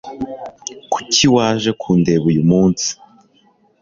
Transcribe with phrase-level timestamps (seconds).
[0.91, 2.89] Kuki waje kundeba uyu munsi?